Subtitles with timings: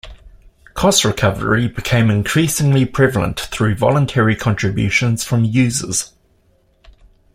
[0.73, 6.13] Cost recovery became increasingly prevalent through "voluntary" contributions from users.